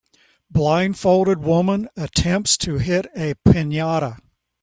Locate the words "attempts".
1.95-2.57